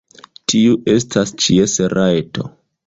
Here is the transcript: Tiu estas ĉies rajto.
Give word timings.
Tiu 0.53 0.79
estas 0.95 1.37
ĉies 1.45 1.79
rajto. 1.97 2.51